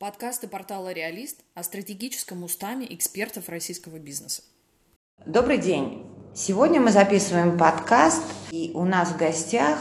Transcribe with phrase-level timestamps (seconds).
[0.00, 4.40] Подкасты портала «Реалист» о стратегическом устаме экспертов российского бизнеса.
[5.26, 6.06] Добрый день.
[6.34, 9.76] Сегодня мы записываем подкаст, и у нас в гостях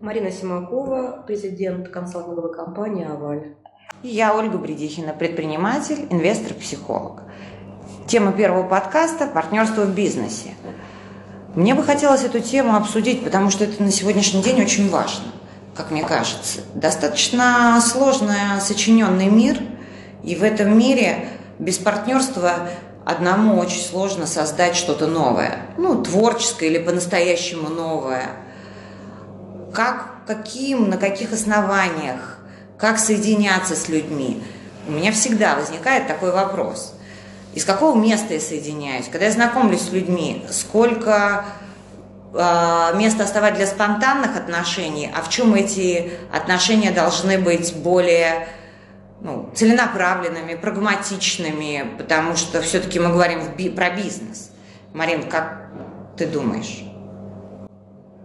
[0.00, 3.54] Марина Симакова, президент консалтинговой компании «Аваль».
[4.02, 7.22] И я, Ольга Бредихина, предприниматель, инвестор, психолог.
[8.08, 10.54] Тема первого подкаста– партнерство в бизнесе.
[11.54, 15.26] Мне бы хотелось эту тему обсудить, потому что это на сегодняшний день очень важно–
[15.74, 16.60] как мне кажется.
[16.74, 19.58] Достаточно сложный сочиненный мир,
[20.22, 22.68] и в этом мире без партнерства
[23.04, 28.30] одному очень сложно создать что-то новое, ну, творческое или по-настоящему новое.
[29.72, 32.38] Как, каким, на каких основаниях,
[32.78, 34.42] как соединяться с людьми?
[34.86, 36.94] У меня всегда возникает такой вопрос.
[37.54, 39.06] Из какого места я соединяюсь?
[39.06, 41.44] Когда я знакомлюсь с людьми, сколько
[42.34, 48.48] место оставать для спонтанных отношений, а в чем эти отношения должны быть более
[49.20, 53.40] ну, целенаправленными, прагматичными, потому что все-таки мы говорим
[53.74, 54.50] про бизнес.
[54.92, 55.70] Марин, как
[56.16, 56.84] ты думаешь?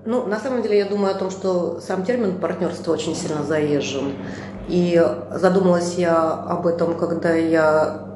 [0.06, 4.14] Ну, на самом деле, я думаю о том, что сам термин партнерство очень сильно заезжен.
[4.67, 8.09] И задумалась я об этом, когда я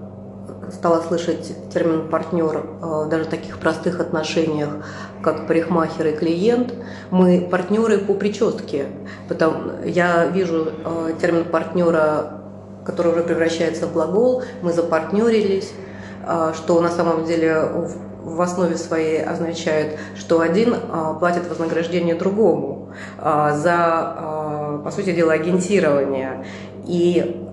[0.72, 4.69] стала слышать термин партнер э, даже в таких простых отношениях,
[5.22, 6.73] как парикмахер и клиент.
[7.11, 8.88] Мы партнеры по прическе.
[9.28, 12.41] Потому я вижу э, термин партнера,
[12.86, 14.44] который уже превращается в глагол.
[14.61, 15.72] Мы запартнерились,
[16.25, 17.64] э, что на самом деле
[18.23, 20.75] в основе своей означает, что один
[21.19, 26.45] платит вознаграждение другому за, по сути дела, агентирование.
[26.86, 27.44] И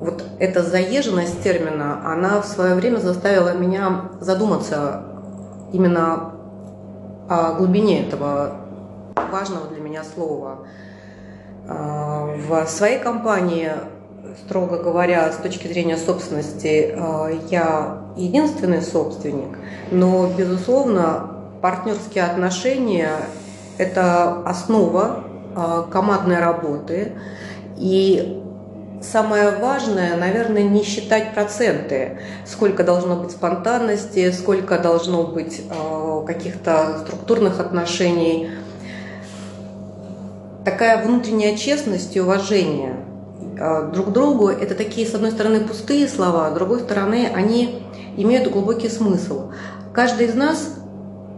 [0.00, 5.02] вот эта заезженность термина, она в свое время заставила меня задуматься
[5.72, 6.32] именно
[7.28, 8.52] о глубине этого
[9.30, 10.58] важного для меня слова.
[11.68, 13.72] А, в своей компании,
[14.44, 19.58] строго говоря, с точки зрения собственности, а, я единственный собственник,
[19.90, 23.12] но, безусловно, партнерские отношения–
[23.78, 25.24] это основа
[25.54, 27.12] а, командной работы,
[27.76, 28.42] и
[29.02, 37.04] Самое важное, наверное, не считать проценты, сколько должно быть спонтанности, сколько должно быть э, каких-то
[37.04, 38.50] структурных отношений.
[40.64, 42.96] Такая внутренняя честность и уважение
[43.58, 47.82] э, друг к другу– это такие, с одной стороны, пустые слова, с другой стороны, они
[48.16, 49.50] имеют глубокий смысл.
[49.92, 50.74] Каждый из нас,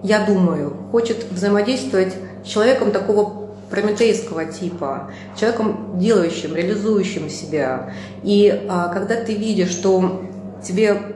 [0.04, 2.14] я думаю, хочет взаимодействовать
[2.44, 7.92] с человеком такого прометейского типа, человеком делающим, реализующим себя.
[8.22, 10.22] И а, когда ты видишь, что
[10.62, 11.14] тебе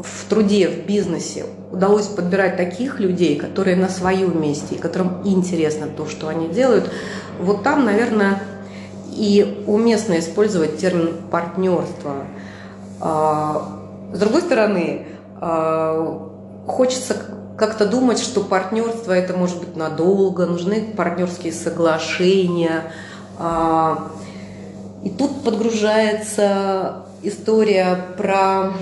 [0.00, 5.88] в труде, в бизнесе удалось подбирать таких людей, которые на своем месте, и которым интересно
[5.88, 6.90] то, что они делают,
[7.40, 8.42] вот там, наверное,
[9.12, 12.26] и уместно использовать термин партнерство.
[13.00, 13.80] А,
[14.12, 15.06] с другой стороны,
[15.40, 16.30] а,
[16.66, 17.16] хочется
[17.56, 22.92] как-то думать, что партнерство это может быть надолго, нужны партнерские соглашения.
[23.38, 24.10] А,
[25.02, 28.72] и тут подгружается история про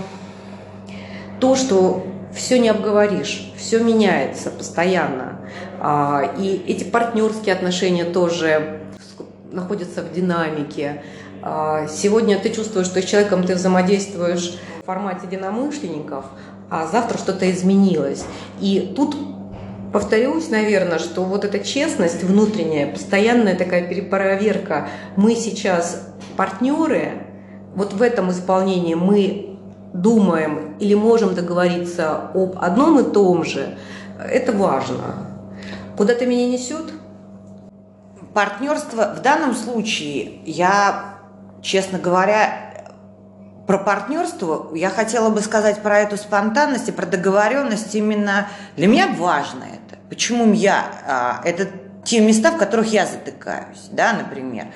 [1.41, 5.41] то, что все не обговоришь, все меняется постоянно.
[5.81, 8.81] А, и эти партнерские отношения тоже
[9.53, 11.03] находятся в динамике.
[11.43, 16.25] А, сегодня ты чувствуешь, что с человеком ты взаимодействуешь в формате единомышленников,
[16.71, 18.25] а завтра что-то изменилось.
[18.61, 19.17] И тут
[19.93, 27.13] повторюсь, наверное, что вот эта честность внутренняя, постоянная такая перепроверка, мы сейчас партнеры,
[27.75, 29.57] вот в этом исполнении мы
[29.93, 33.79] думаем или можем договориться об одном и том же,
[34.19, 35.29] это важно.
[35.97, 36.93] Куда ты меня несет?
[38.33, 41.19] Партнерство в данном случае я,
[41.63, 42.64] честно говоря,
[43.67, 47.95] про партнерство я хотела бы сказать про эту спонтанность и про договоренность.
[47.95, 49.99] Именно для меня важно это.
[50.09, 50.85] Почему я?
[51.07, 51.69] А, это
[52.05, 54.67] те места, в которых я затыкаюсь, да, например.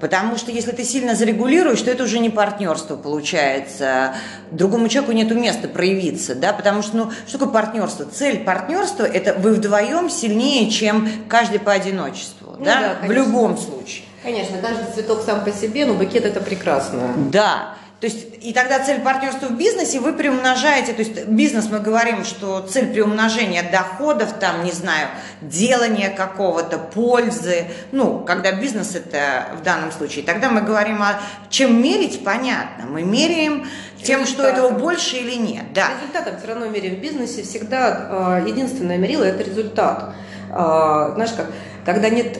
[0.00, 4.14] Потому что если ты сильно зарегулируешь, то это уже не партнерство получается.
[4.50, 8.06] Другому человеку нет места проявиться, да, потому что, ну, что такое партнерство?
[8.06, 13.58] Цель партнерства– это вы вдвоем сильнее, чем каждый по одиночеству, ну, да, да в любом
[13.58, 14.04] случае.
[14.22, 17.00] Конечно, каждый цветок сам по себе, но букет– это прекрасно.
[17.30, 21.80] Да, то есть, и тогда цель партнерства в бизнесе вы приумножаете, то есть бизнес мы
[21.80, 25.08] говорим, что цель приумножения доходов, там, не знаю,
[25.42, 31.20] делания какого-то, пользы, ну, когда бизнес это в данном случае, тогда мы говорим о
[31.50, 33.68] чем мерить, понятно, мы меряем
[34.02, 35.88] тем, что этого больше или нет, да.
[36.00, 40.14] Результатом все равно меряем в бизнесе, всегда э, единственное мерило– это результат.
[40.48, 41.50] Э, знаешь как,
[41.84, 42.38] когда нет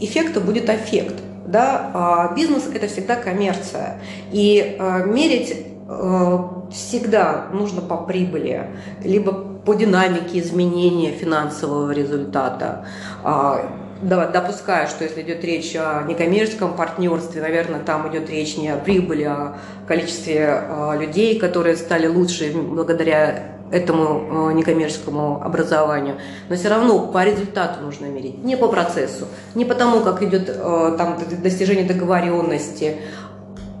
[0.00, 1.16] эффекта, будет эффект.
[1.46, 4.00] Да, а бизнес– это всегда коммерция.
[4.30, 6.38] И э, мерить э,
[6.70, 8.70] всегда нужно по прибыли,
[9.04, 12.86] либо по динамике изменения финансового результата.
[13.22, 13.70] А,
[14.02, 18.76] да, допуская, что если идет речь о некоммерческом партнерстве, наверное, там идет речь не о
[18.76, 26.56] прибыли, а о количестве а, людей, которые стали лучше благодаря этому э, некоммерческому образованию, но
[26.56, 30.94] все равно по результату нужно мерить, не по процессу, не по тому, как идет э,
[30.98, 32.98] там достижение договоренности.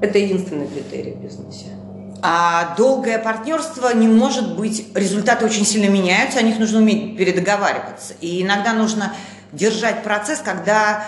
[0.00, 1.66] Это единственный критерий в бизнесе.
[2.22, 8.14] А долгое партнерство не может быть, результаты очень сильно меняются, о них нужно уметь передоговариваться.
[8.20, 9.12] И иногда нужно
[9.52, 11.04] держать процесс, когда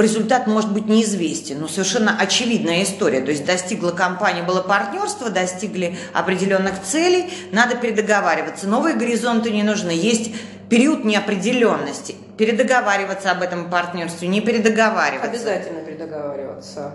[0.00, 1.60] результат может быть неизвестен.
[1.60, 3.20] но совершенно очевидная история.
[3.20, 8.68] То есть достигла компания, было партнерство, достигли определенных целей, надо передоговариваться.
[8.68, 9.90] Новые горизонты не нужны.
[9.90, 10.32] Есть
[10.68, 12.16] период неопределенности.
[12.36, 15.28] Передоговариваться об этом партнерстве, не передоговариваться.
[15.28, 16.92] Обязательно передоговариваться.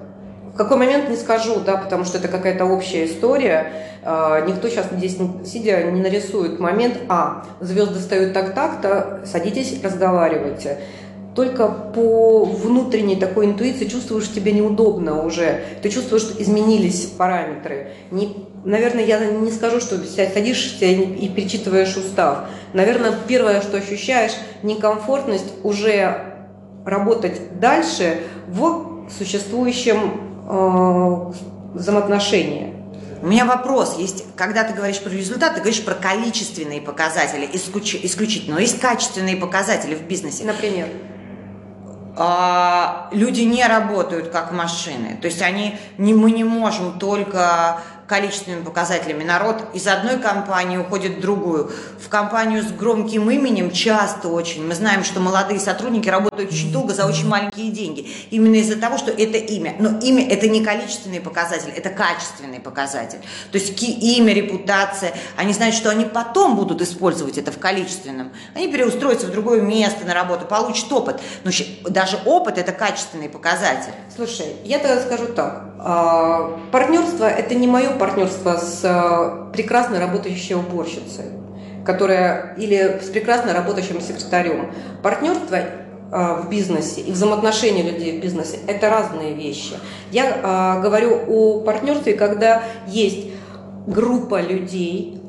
[0.54, 3.72] В какой момент не скажу, да, потому что это какая-то общая история.
[4.04, 10.80] А, никто сейчас здесь сидя не нарисует момент, а, звезды встают так-так-то, садитесь, разговаривайте
[11.40, 15.64] только по внутренней такой интуиции чувствуешь, что тебе неудобно уже.
[15.82, 17.94] Ты чувствуешь, что изменились параметры.
[18.12, 22.40] Не, наверное, я не скажу, что садишься и перечитываешь устав.
[22.74, 24.34] Наверное, первое, что ощущаешь,
[24.64, 26.36] некомфортность уже
[26.86, 28.20] работать дальше
[28.50, 30.12] в существующем
[30.46, 31.32] э,
[31.74, 32.74] взаимоотношении.
[33.22, 38.56] У меня вопрос есть, когда ты говоришь про результат, ты говоришь про количественные показатели исключительно,
[38.56, 40.44] но есть качественные показатели в бизнесе.
[40.44, 40.90] Например?
[42.16, 45.18] А, люди не работают как машины.
[45.22, 49.24] То есть они, не, мы не можем только количественными показателями.
[49.24, 51.72] Народ из одной компании уходит в другую.
[52.04, 54.66] В компанию с громким именем часто очень.
[54.66, 58.10] Мы знаем, что молодые сотрудники работают очень долго за очень маленькие деньги.
[58.32, 59.76] Именно из-за того, что это имя.
[59.78, 63.20] Но имя– это не количественный показатель, это качественный показатель.
[63.52, 65.14] То есть имя, репутация.
[65.38, 68.32] Они знают, что они потом будут использовать это в количественном.
[68.56, 71.22] Они переустроятся в другое место на работу, получат опыт.
[71.44, 71.52] Но
[71.88, 73.94] даже опыт– это качественный показатель.
[74.16, 75.69] Слушай, я тогда скажу так.
[75.81, 81.26] А, партнерство– это не мое партнерство с э, прекрасно работающей уборщицей,
[81.86, 84.72] которая или с прекрасно работающим секретарем.
[85.02, 89.76] Партнерство э, в бизнесе и взаимоотношения людей в бизнесе– это разные вещи.
[90.12, 90.26] Я
[90.78, 93.28] э, говорю о партнерстве, когда есть
[93.88, 95.22] группа людей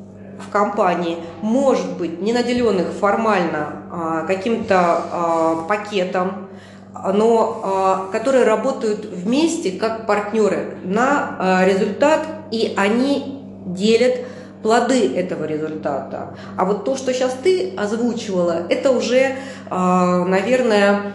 [0.45, 6.49] в компании, может быть, не наделенных формально каким-то пакетом,
[6.93, 14.19] но а, которые работают вместе как партнеры на а, результат, и они делят
[14.61, 16.35] плоды этого результата.
[16.57, 19.37] А вот то, что сейчас ты озвучивала, это уже,
[19.69, 21.13] а, наверное,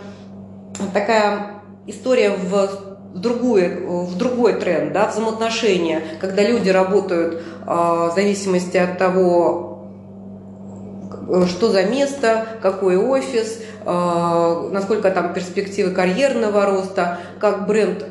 [0.93, 2.69] такая история в
[3.14, 9.75] другой, в другой тренд, да, взаимоотношения, когда люди работают в зависимости от того,
[11.49, 18.05] что за место, какой офис, э, насколько там перспективы карьерного роста, как бренд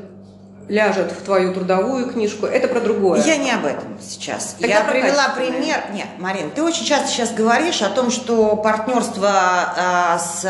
[0.67, 3.21] ляжет в твою трудовую книжку, это про другое.
[3.21, 4.55] Я не об этом сейчас.
[4.59, 5.83] Тогда Я привела пример.
[5.93, 10.45] Нет, Марин, ты очень часто сейчас говоришь о том, что партнерство э, с,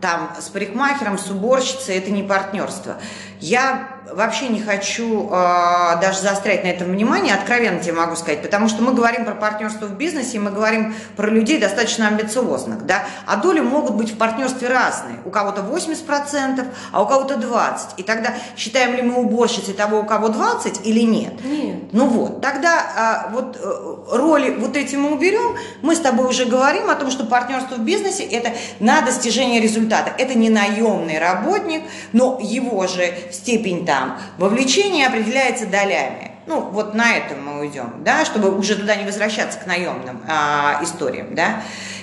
[0.00, 2.96] там, с парикмахером, с уборщицей– это не партнерство.
[3.40, 8.68] Я вообще не хочу э, даже заострять на этом внимание, откровенно тебе могу сказать, потому
[8.68, 13.36] что мы говорим про партнерство в бизнесе, мы говорим про людей достаточно амбициозных, да, а
[13.36, 15.18] доли могут быть в партнерстве разные.
[15.26, 17.78] У кого-то 80%, а у кого-то 20%.
[17.98, 21.44] И тогда считаем ли мы уборщицей того, у кого 20 или нет?
[21.44, 21.92] Нет.
[21.92, 26.46] Ну вот, тогда э, вот э, роли вот эти мы уберем, мы с тобой уже
[26.46, 30.10] говорим о том, что партнерство в бизнесе это на достижение результата.
[30.16, 31.82] Это не наемный работник,
[32.14, 36.32] но его же степень там там вовлечение определяется долями.
[36.46, 40.78] Ну, вот на этом мы уйдем, да, чтобы уже туда не возвращаться к наемным а,
[40.80, 41.62] историям, да.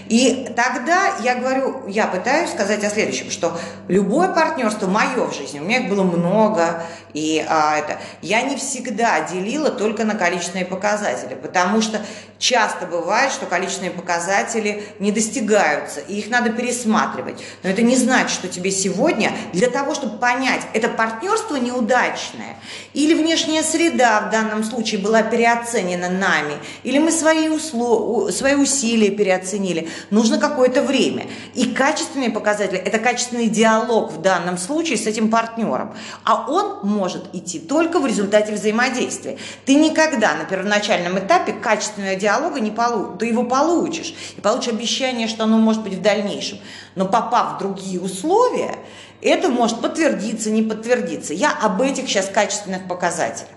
[0.09, 3.57] И тогда я говорю, я пытаюсь сказать о следующем, что
[3.87, 6.83] любое партнерство мое в жизни, у меня их было много,
[7.13, 12.01] и а, это, я не всегда делила только на количественные показатели, потому что
[12.43, 17.41] часто бывает, что количественные показатели не достигаются, и их надо пересматривать.
[17.63, 22.57] Но это не значит, что тебе сегодня для того, чтобы понять, это партнерство неудачное,
[22.93, 28.33] или внешняя среда в данном случае была переоценена нами, или мы свои, услов...
[28.33, 31.27] свои усилия переоценили, нужно какое-то время.
[31.53, 35.95] И качественные показатели– это качественный диалог в данном случае с этим партнером.
[36.25, 39.37] А он может идти только в результате взаимодействия.
[39.65, 43.17] Ты никогда на первоначальном этапе качественного диалога не получишь.
[43.19, 44.15] Ты его получишь.
[44.37, 46.59] И получишь обещание, что оно может быть в дальнейшем.
[46.95, 48.75] Но попав в другие условия,
[49.23, 51.33] Это может подтвердиться, не подтвердиться.
[51.33, 53.51] Я об этих сейчас качественных показателях.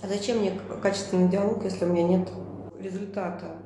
[0.00, 2.28] А зачем мне качественный диалог, если у меня нет
[2.80, 3.56] результата?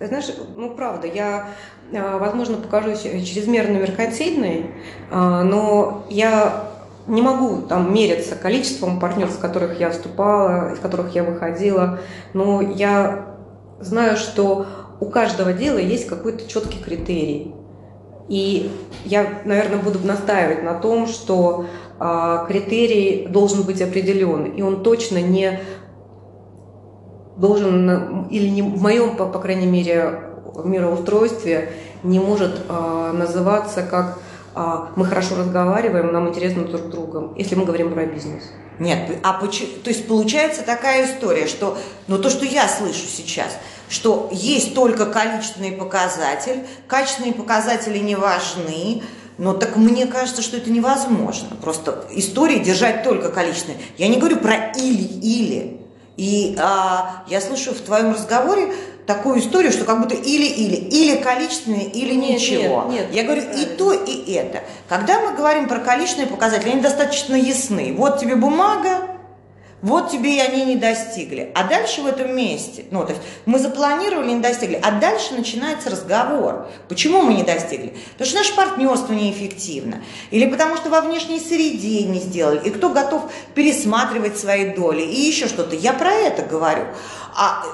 [0.00, 0.26] Ты знаешь,
[0.56, 1.50] ну правда, я,
[1.92, 4.70] а, возможно, покажусь чрезмерно меркантильной,
[5.12, 6.68] а, но я
[7.08, 12.00] не могу там мериться количеством партнеров, с которых я вступала, из которых я выходила,
[12.34, 13.34] но я
[13.80, 14.66] знаю, что
[15.00, 17.54] у каждого дела есть какой-то четкий критерий.
[18.28, 18.70] И
[19.04, 21.64] я, наверное, буду настаивать на том, что
[21.98, 25.60] э, критерий должен быть определен, и он точно не
[27.36, 30.20] должен, или не, в моем, по, по крайней мере,
[30.64, 31.70] мироустройстве
[32.02, 34.18] не может э, называться как
[34.96, 38.42] мы хорошо разговариваем, нам интересно друг другом, если мы говорим про бизнес.
[38.78, 39.68] Нет, а почему?
[39.82, 45.06] То есть получается такая история, что, ну то, что я слышу сейчас, что есть только
[45.06, 49.02] количественный показатель, качественные показатели не важны,
[49.36, 51.56] но так мне кажется, что это невозможно.
[51.62, 53.80] Просто истории держать только количественные.
[53.96, 55.80] Я не говорю про или-или.
[56.16, 58.72] И а, я слышу в твоем разговоре
[59.08, 62.84] такую историю, что как будто или-или, или количественные, или нет, ничего.
[62.90, 64.62] Нет, нет, Я говорю и то, и это.
[64.86, 67.94] Когда мы говорим про количественные показатели, они достаточно ясны.
[67.96, 69.08] Вот тебе бумага,
[69.80, 71.50] вот тебе и они не достигли.
[71.54, 75.88] А дальше в этом месте, ну, то есть мы запланировали, не достигли, а дальше начинается
[75.88, 76.68] разговор.
[76.90, 77.96] Почему мы не достигли?
[78.12, 80.02] Потому что наше партнерство неэффективно.
[80.30, 82.60] Или потому что во внешней среде не сделали.
[82.68, 83.22] И кто готов
[83.54, 85.00] пересматривать свои доли.
[85.00, 85.74] И еще что-то.
[85.76, 86.84] Я про это говорю.
[87.34, 87.64] А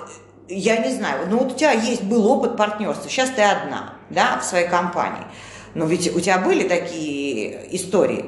[0.48, 4.38] я не знаю, ну вот у тебя есть, был опыт партнерства, сейчас ты одна, да,
[4.38, 5.24] в своей компании.
[5.74, 8.26] Но ведь у тебя были такие истории.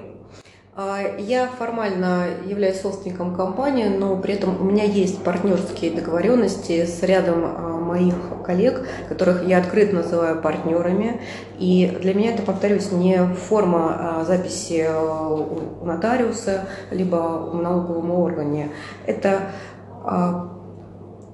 [0.78, 7.02] А, я формально являюсь собственником компании, но при этом у меня есть партнерские договоренности с
[7.02, 11.22] рядом а, моих коллег, которых я открыто называю партнерами.
[11.58, 18.70] И для меня это, повторюсь, не форма а, записи у нотариуса, либо в налоговом органе.
[19.06, 19.52] Это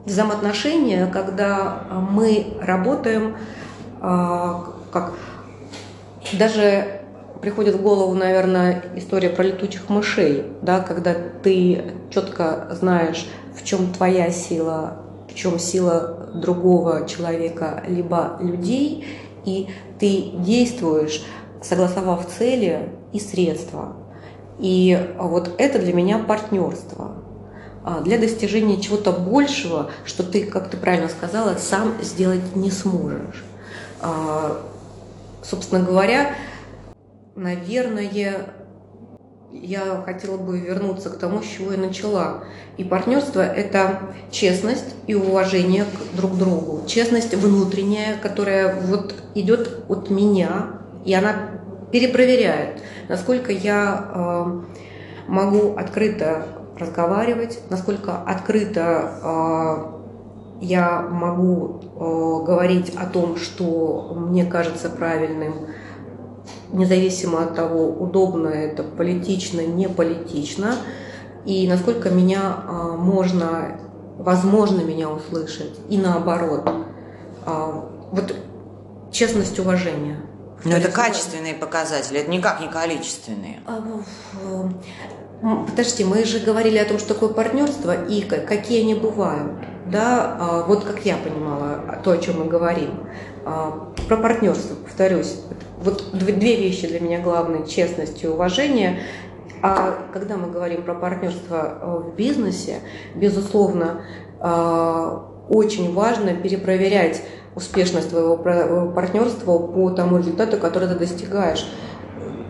[0.04, 3.37] взаимоотношения, когда а, мы работаем,
[4.00, 5.12] а, как
[6.32, 7.00] даже
[7.40, 13.92] приходит в голову, наверное, история про летучих мышей, да, когда ты четко знаешь, в чем
[13.92, 19.06] твоя сила, в чем сила другого человека, либо людей,
[19.44, 19.68] и
[19.99, 21.25] ты действуешь,
[21.61, 23.97] согласовав цели и средства.
[24.59, 27.16] И вот это для меня партнерство.
[27.84, 33.44] А, для достижения чего-то большего, что ты, как ты правильно сказала, сам сделать не сможешь.
[34.00, 34.62] А,
[35.42, 36.34] собственно говоря,
[37.34, 38.08] наверное,
[39.52, 42.44] я хотела бы вернуться к тому, с чего я начала.
[42.76, 45.84] И партнерство– это честность и уважение
[46.14, 46.86] друг к другу.
[46.86, 51.50] Честность внутренняя, которая вот идет от меня, и она
[51.90, 54.64] перепроверяет, насколько я а,
[55.26, 56.46] могу открыто
[56.79, 59.99] разговаривать, насколько открыто
[60.61, 65.69] э, я могу э, говорить о том, что мне кажется правильным,
[66.73, 70.75] независимо от того, удобно это политично, не политично,
[71.45, 73.79] и насколько меня э, можно,
[74.19, 76.71] возможно меня услышать, и наоборот.
[77.45, 78.37] Вот
[79.11, 80.21] честность, уважение.
[80.64, 83.61] Но это качественные показатели, это никак не количественные.
[85.42, 89.52] Подожди, мы же говорили о том, что такое партнерство и какие они бывают.
[89.90, 93.00] Да, а, вот как я понимала то, о чем мы говорим.
[93.44, 95.40] А, про партнерство, повторюсь.
[95.78, 99.00] Вот две вещи для меня главные– честность и уважение.
[99.62, 102.76] А когда мы говорим про партнерство э, в бизнесе,
[103.16, 104.02] безусловно,
[104.38, 107.22] а, очень важно перепроверять
[107.56, 111.66] успешность твоего партнерства по тому результату, который ты достигаешь.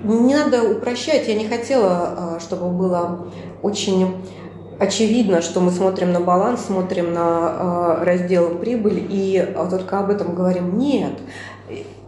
[0.05, 3.27] Не надо упрощать, я не хотела, а, чтобы было
[3.63, 4.17] очень
[4.79, 10.11] очевидно, что мы смотрим на баланс, смотрим на а, раздел прибыль и а, только об
[10.11, 10.79] этом говорим.
[10.79, 11.13] Нет,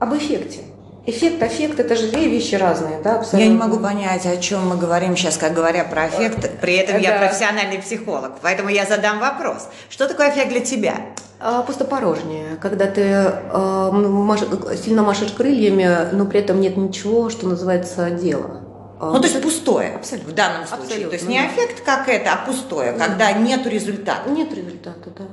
[0.00, 0.60] об эффекте.
[1.06, 3.44] Эффект, эффект это же две вещи разные, да, абсолютно.
[3.44, 6.50] Я не могу понять, о чем мы говорим сейчас, как говоря про эффект.
[6.62, 9.68] При этом я профессиональный психолог, поэтому я задам вопрос.
[9.90, 10.94] Что такое эффект для тебя?
[11.40, 14.40] А, пустопорожнее, когда ты э, маш,
[14.82, 18.62] сильно машешь крыльями, но при этом нет ничего, что называется дело.
[19.00, 20.32] А, ну, то есть пустое абсолютно.
[20.32, 20.84] в данном случае.
[20.84, 23.06] Абсолютно, то есть не эффект как это, а пустое, да.
[23.06, 24.30] когда нет результата.
[24.30, 25.24] Нет результата, да.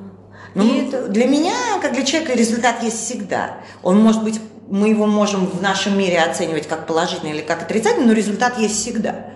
[0.56, 1.08] Ну, и это...
[1.08, 3.60] Для меня, как для человека, результат есть всегда.
[3.84, 8.08] Он может быть, мы его можем в нашем мире оценивать как положительный или как отрицательный,
[8.08, 9.28] но результат есть всегда.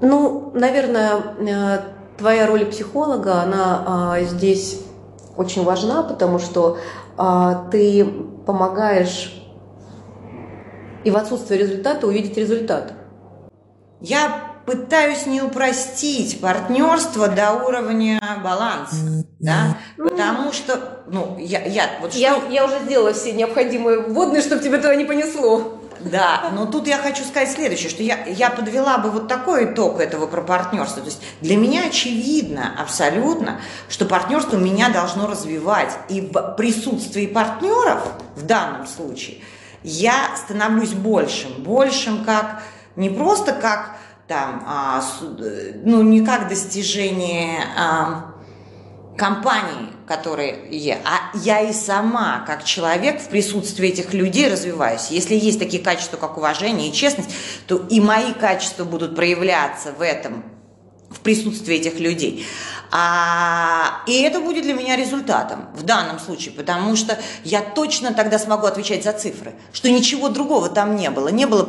[0.00, 1.80] Ну, наверное, э,
[2.20, 4.80] твоя роль психолога, она а, здесь
[5.36, 6.78] очень важна, потому что
[7.16, 8.04] а, ты
[8.46, 9.42] помогаешь
[11.02, 12.92] и в отсутствие результата увидеть результат.
[14.00, 22.12] Я пытаюсь не упростить партнерство до уровня баланса, да, потому что, ну, я, я вот
[22.12, 22.50] я, что...
[22.50, 25.79] я уже сделала все необходимые вводные, чтобы тебе туда не понесло.
[26.04, 30.00] Да, но тут я хочу сказать следующее, что я, я подвела бы вот такой итог
[30.00, 31.02] этого про партнерство.
[31.02, 35.92] То есть для меня очевидно абсолютно, что партнерство меня должно развивать.
[36.08, 39.38] И в присутствии партнеров в данном случае
[39.82, 41.62] я становлюсь большим.
[41.62, 42.62] Большим как
[42.96, 45.02] не просто как там, а,
[45.84, 48.32] ну, не как достижение а,
[49.16, 55.06] компании, которые я, а я и сама, как человек, в присутствии этих людей развиваюсь.
[55.10, 57.30] Если есть такие качества, как уважение и честность,
[57.68, 60.42] то и мои качества будут проявляться в этом,
[61.10, 62.44] в присутствии этих людей.
[62.92, 68.38] А, и это будет для меня результатом в данном случае, потому что я точно тогда
[68.38, 71.28] смогу отвечать за цифры, что ничего другого там не было.
[71.28, 71.64] Не было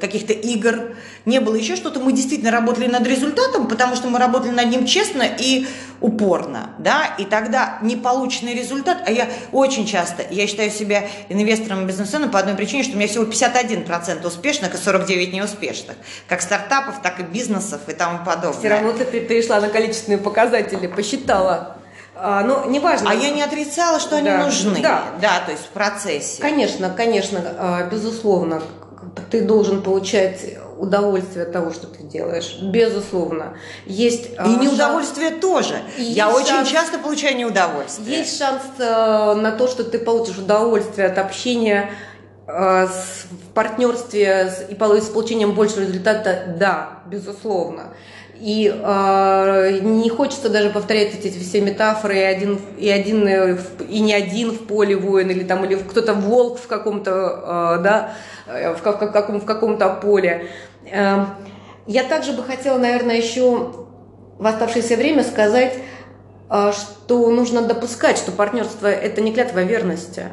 [0.00, 0.96] каких-то игр,
[1.26, 2.00] не было еще что-то.
[2.00, 5.66] Мы действительно работали над результатом, потому что мы работали над ним честно и
[6.00, 6.70] упорно.
[6.78, 7.14] Да?
[7.18, 12.56] И тогда неполученный результат, а я очень часто, я считаю себя инвестором бизнесменом по одной
[12.56, 15.96] причине, что у меня всего 51% успешных и 49 неуспешных.
[16.26, 18.58] Как стартапов, так и бизнесов и тому подобное.
[18.58, 21.76] Все равно ты перешла на количественные показатели показатели посчитала.
[22.20, 23.10] А, но неважно.
[23.10, 24.80] А я не отрицала, что они нужны.
[24.82, 25.04] Да.
[25.20, 26.42] да, то есть в процессе.
[26.42, 28.60] Конечно, конечно, а, безусловно,
[29.30, 32.58] ты должен получать удовольствие от того, что ты делаешь.
[32.60, 33.56] Безусловно.
[33.86, 35.40] Есть а, И неудовольствие шанс...
[35.40, 35.80] тоже.
[35.96, 36.68] И Я очень шанс...
[36.68, 38.18] часто получаю неудовольствие.
[38.18, 41.90] Есть шанс э, на то, что ты получишь удовольствие от общения
[42.48, 46.54] э, с, в партнерстве с, и с получением большего результата.
[46.58, 47.92] Да, безусловно.
[48.40, 53.98] И э, не хочется даже повторять эти все метафоры и один и один э, и
[53.98, 58.14] не один в поле воин или там или кто-то волк в каком-то э, да
[58.48, 60.46] в, как, каком, в каком-то поле.
[60.90, 61.24] Э,
[61.86, 63.72] я также бы хотела, наверное, еще
[64.38, 65.74] в оставшееся время сказать,
[66.50, 70.24] э, что нужно допускать, что партнерство это не клятва верности.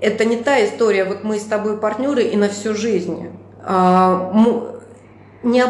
[0.00, 3.28] Это не та история, вот мы с тобой партнеры и на всю жизнь.
[3.64, 4.32] Э,
[5.42, 5.64] не,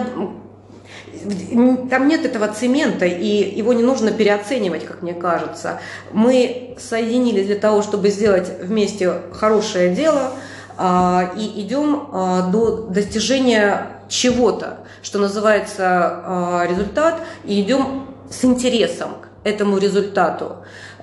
[1.91, 5.81] там нет этого цемента, и его не нужно переоценивать, как мне кажется.
[6.13, 10.33] Мы соединились для того, чтобы сделать вместе хорошее дело,
[10.77, 19.11] а, и идем а, до достижения чего-то, что называется а, результат, и идем с интересом
[19.23, 20.57] к этому результату.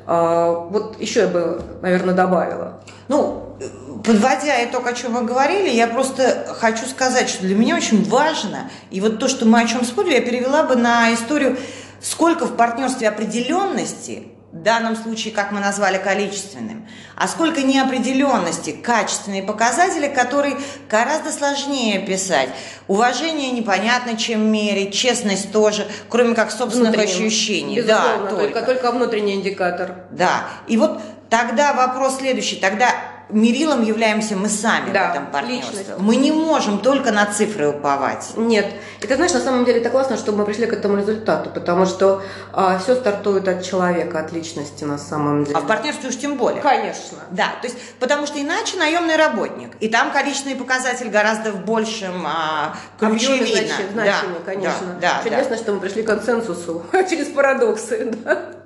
[0.08, 2.82] Вот еще я бы, наверное, добавила.
[3.10, 3.55] Ну,
[4.03, 8.69] подводя итог, о чем мы говорили, я просто хочу сказать, что для меня очень важно,
[8.91, 11.57] и вот то, что мы о чем спорили, я перевела бы на историю,
[12.01, 19.43] сколько в партнерстве определенности, в данном случае, как мы назвали, количественным, а сколько неопределенности, качественные
[19.43, 20.57] показатели, которые
[20.89, 22.49] гораздо сложнее писать.
[22.88, 27.75] Уважение непонятно, чем мерить, честность тоже, кроме как собственных ощущений.
[27.75, 28.53] Безусловно, да, только.
[28.53, 30.05] только, только внутренний индикатор.
[30.09, 32.91] Да, и вот тогда вопрос следующий, тогда
[33.29, 35.79] мерилом являемся мы сами да, в этом партнерстве.
[35.79, 35.99] Личность.
[35.99, 38.31] Мы не можем только на цифры уповать.
[38.35, 38.65] Нет.
[39.01, 42.21] Это, знаешь, на самом деле это классно, что мы пришли к этому результату, потому что
[42.53, 45.57] а, все стартует от человека, от личности на самом деле.
[45.57, 46.61] А в партнерстве уж тем более.
[46.61, 47.19] Конечно.
[47.31, 52.25] Да, то есть, потому что иначе наемный работник, и там количественный показатель гораздо в большем
[52.25, 53.73] а, ключе видно.
[53.93, 54.87] Значение, да, конечно.
[54.99, 55.57] Да, да, Чудесно, да.
[55.57, 58.11] что мы пришли к консенсусу через парадоксы.
[58.23, 58.58] Да?